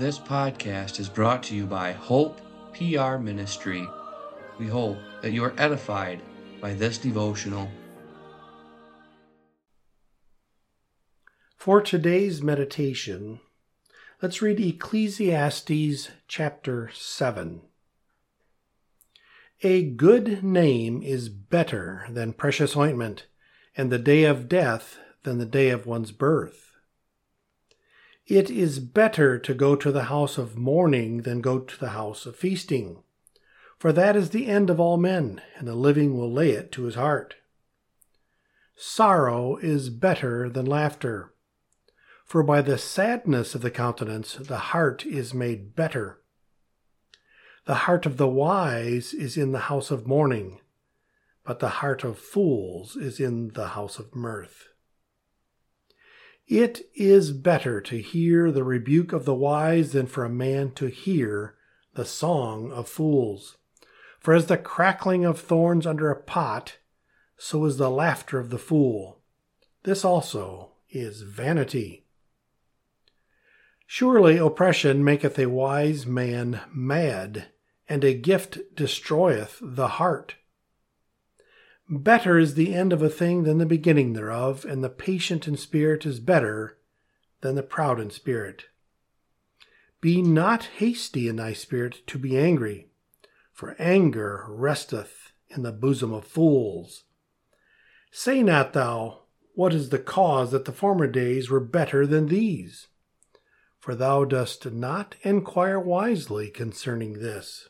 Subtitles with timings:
[0.00, 2.40] This podcast is brought to you by Hope
[2.72, 3.86] PR Ministry.
[4.58, 6.22] We hope that you are edified
[6.58, 7.68] by this devotional.
[11.54, 13.40] For today's meditation,
[14.22, 17.60] let's read Ecclesiastes chapter 7.
[19.62, 23.26] A good name is better than precious ointment,
[23.76, 26.69] and the day of death than the day of one's birth.
[28.30, 32.26] It is better to go to the house of mourning than go to the house
[32.26, 33.02] of feasting.
[33.76, 36.84] For that is the end of all men, and the living will lay it to
[36.84, 37.34] his heart.
[38.76, 41.34] Sorrow is better than laughter.
[42.24, 46.22] For by the sadness of the countenance the heart is made better.
[47.64, 50.60] The heart of the wise is in the house of mourning,
[51.42, 54.69] but the heart of fools is in the house of mirth.
[56.50, 60.86] It is better to hear the rebuke of the wise than for a man to
[60.86, 61.54] hear
[61.94, 63.56] the song of fools.
[64.18, 66.78] For as the crackling of thorns under a pot,
[67.38, 69.20] so is the laughter of the fool.
[69.84, 72.04] This also is vanity.
[73.86, 77.46] Surely oppression maketh a wise man mad,
[77.88, 80.34] and a gift destroyeth the heart.
[81.92, 85.56] Better is the end of a thing than the beginning thereof, and the patient in
[85.56, 86.78] spirit is better
[87.40, 88.66] than the proud in spirit.
[90.00, 92.90] Be not hasty in thy spirit to be angry,
[93.52, 97.02] for anger resteth in the bosom of fools.
[98.12, 99.22] Say not thou,
[99.56, 102.86] What is the cause that the former days were better than these?
[103.80, 107.68] For thou dost not enquire wisely concerning this.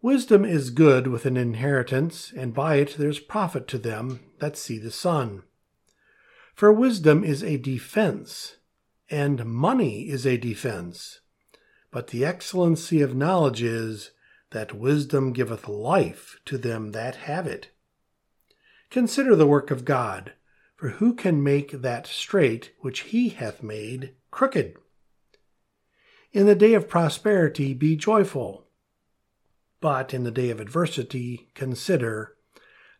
[0.00, 4.78] Wisdom is good with an inheritance, and by it there's profit to them that see
[4.78, 5.42] the sun.
[6.54, 8.58] For wisdom is a defense,
[9.10, 11.20] and money is a defense.
[11.90, 14.12] But the excellency of knowledge is
[14.50, 17.70] that wisdom giveth life to them that have it.
[18.90, 20.32] Consider the work of God,
[20.76, 24.76] for who can make that straight which he hath made crooked?
[26.32, 28.67] In the day of prosperity be joyful
[29.80, 32.34] but in the day of adversity, consider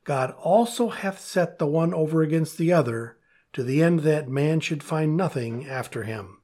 [0.05, 3.19] God also hath set the one over against the other,
[3.53, 6.39] to the end that man should find nothing after him.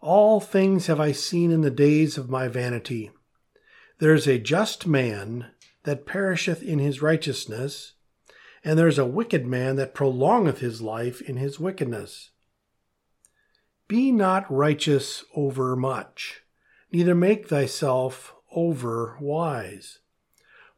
[0.00, 3.10] All things have I seen in the days of my vanity.
[3.98, 5.50] There is a just man
[5.84, 7.94] that perisheth in his righteousness,
[8.64, 12.30] and there is a wicked man that prolongeth his life in his wickedness.
[13.88, 16.42] Be not righteous over much,
[16.92, 19.98] neither make thyself over wise.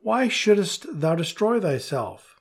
[0.01, 2.41] Why shouldest thou destroy thyself?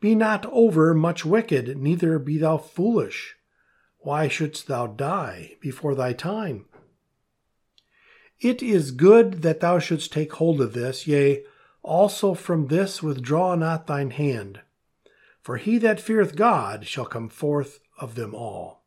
[0.00, 3.36] Be not over much wicked, neither be thou foolish.
[3.98, 6.66] Why shouldst thou die before thy time?
[8.38, 11.44] It is good that thou shouldst take hold of this, yea,
[11.82, 14.60] also from this withdraw not thine hand.
[15.40, 18.83] For he that feareth God shall come forth of them all.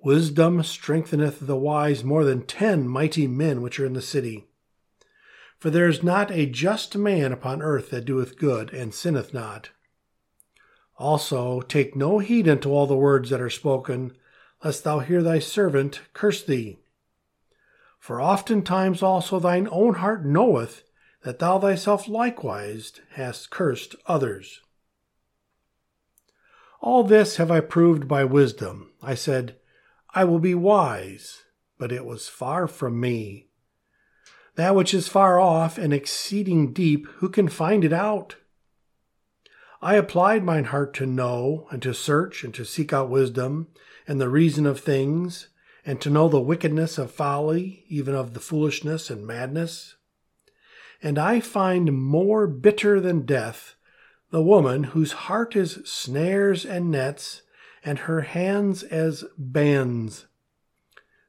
[0.00, 4.46] Wisdom strengtheneth the wise more than ten mighty men which are in the city.
[5.58, 9.70] For there is not a just man upon earth that doeth good and sinneth not.
[10.98, 14.16] Also, take no heed unto all the words that are spoken,
[14.64, 16.78] lest thou hear thy servant curse thee.
[17.98, 20.84] For oftentimes also thine own heart knoweth
[21.24, 24.60] that thou thyself likewise hast cursed others.
[26.80, 28.92] All this have I proved by wisdom.
[29.02, 29.56] I said,
[30.14, 31.42] I will be wise,
[31.78, 33.48] but it was far from me.
[34.56, 38.36] That which is far off and exceeding deep, who can find it out?
[39.80, 43.68] I applied mine heart to know, and to search, and to seek out wisdom,
[44.08, 45.48] and the reason of things,
[45.86, 49.94] and to know the wickedness of folly, even of the foolishness and madness.
[51.00, 53.76] And I find more bitter than death
[54.30, 57.42] the woman whose heart is snares and nets,
[57.88, 60.26] and her hands as bands.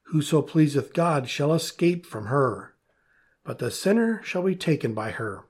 [0.08, 2.76] Whoso pleaseth God shall escape from her,
[3.46, 5.46] but the sinner shall be taken by her.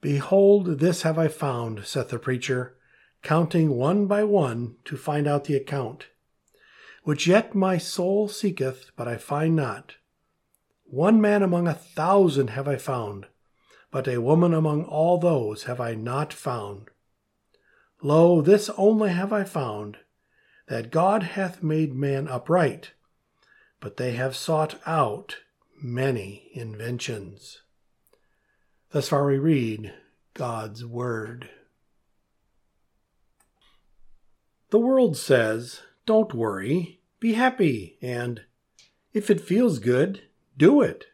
[0.00, 2.76] Behold, this have I found, saith the preacher,
[3.24, 6.06] counting one by one to find out the account,
[7.02, 9.96] which yet my soul seeketh, but I find not.
[10.84, 13.26] One man among a thousand have I found,
[13.90, 16.90] but a woman among all those have I not found.
[18.04, 19.98] Lo, this only have I found,
[20.66, 22.92] that God hath made man upright,
[23.78, 25.36] but they have sought out
[25.80, 27.62] many inventions.
[28.90, 29.94] Thus far we read
[30.34, 31.48] God's Word.
[34.70, 38.42] The world says don't worry, be happy, and
[39.12, 40.22] if it feels good,
[40.56, 41.06] do it.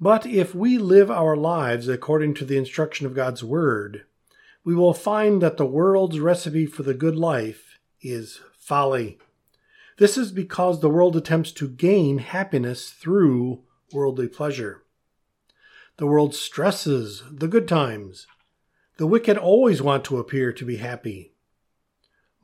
[0.00, 4.04] But if we live our lives according to the instruction of God's Word,
[4.64, 9.18] we will find that the world's recipe for the good life is folly.
[9.98, 13.62] This is because the world attempts to gain happiness through
[13.92, 14.82] worldly pleasure.
[15.98, 18.26] The world stresses the good times.
[18.96, 21.34] The wicked always want to appear to be happy.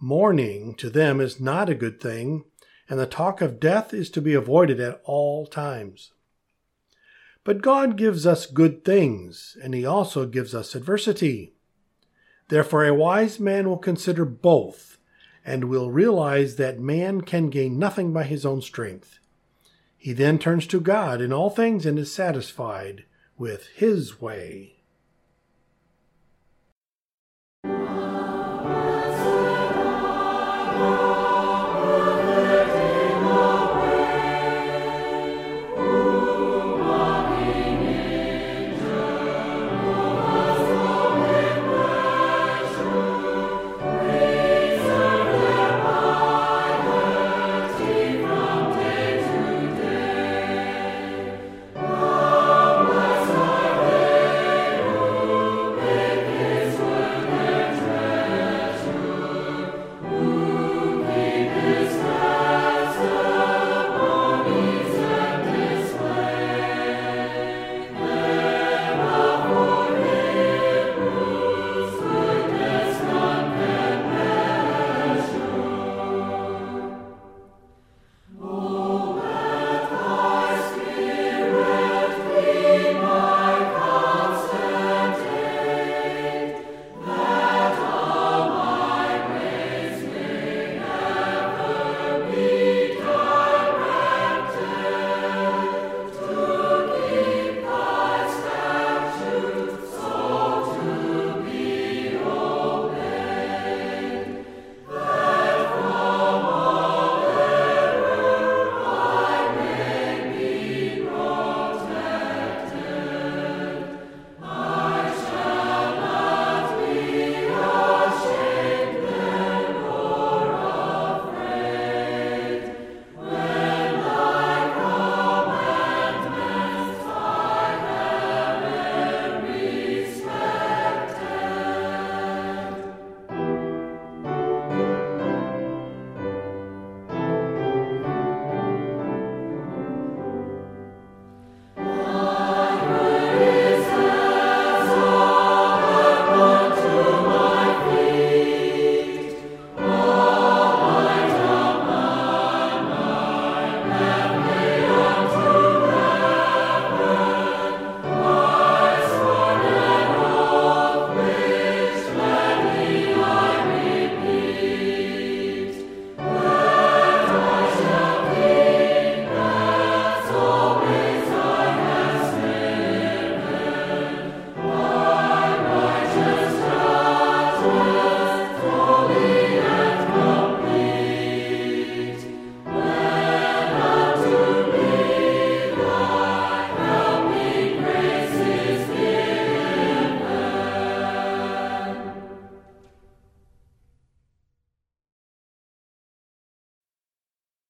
[0.01, 2.45] Mourning to them is not a good thing,
[2.89, 6.13] and the talk of death is to be avoided at all times.
[7.45, 11.55] But God gives us good things, and He also gives us adversity.
[12.49, 14.99] Therefore, a wise man will consider both,
[15.45, 19.19] and will realize that man can gain nothing by his own strength.
[19.99, 23.05] He then turns to God in all things and is satisfied
[23.37, 24.78] with His way.